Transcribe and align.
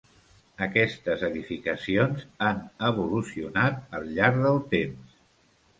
Aquestes 0.67 1.25
edificacions 1.27 2.25
han 2.47 2.65
evolucionat 2.91 3.97
al 4.01 4.13
llarg 4.19 4.45
del 4.49 4.61
temps. 4.75 5.19